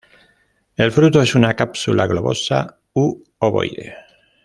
[0.77, 3.95] El fruto es una cápsula globosa u ovoide.